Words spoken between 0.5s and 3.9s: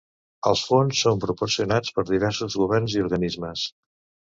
Els fons són proporcionats per diversos governs i organismes.